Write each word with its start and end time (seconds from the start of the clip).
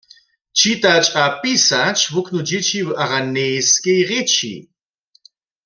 Čitać 0.59 1.05
a 1.23 1.25
pisać 1.43 1.97
wuknu 2.13 2.39
dźěći 2.47 2.79
w 2.87 2.89
araneskej 3.03 3.99
rěči. 4.09 4.53